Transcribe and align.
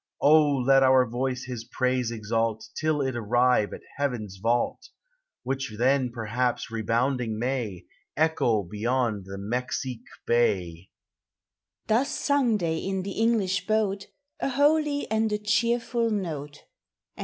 O, 0.21 0.53
let 0.57 0.81
our 0.81 1.05
voice 1.05 1.43
his 1.43 1.63
praise 1.63 2.09
exalt 2.09 2.67
Till 2.75 3.01
it 3.03 3.15
arrive 3.15 3.71
at 3.71 3.83
heaven's 3.97 4.37
vault, 4.37 4.89
Which 5.43 5.75
then 5.77 6.09
perhaps 6.09 6.71
rebounding 6.71 7.37
may 7.37 7.85
Echo 8.17 8.63
beyond 8.63 9.25
the 9.25 9.37
Mexique 9.37 10.09
bay 10.25 10.89